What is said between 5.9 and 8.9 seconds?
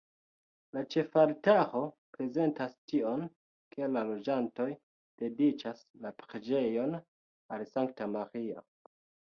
la preĝejon al Sankta Maria.